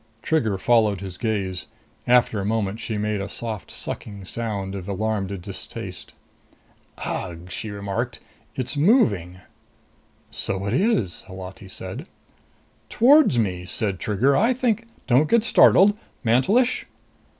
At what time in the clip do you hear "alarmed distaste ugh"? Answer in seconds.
4.89-7.51